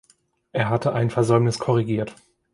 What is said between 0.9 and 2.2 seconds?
ein Versäumnis korrigiert.